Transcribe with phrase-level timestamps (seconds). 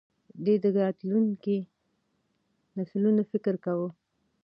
[0.43, 1.55] ده د راتلونکو
[2.77, 3.89] نسلونو فکر کاوه.